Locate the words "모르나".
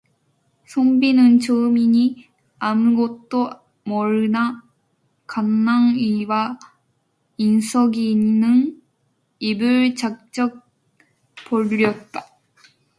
3.83-4.63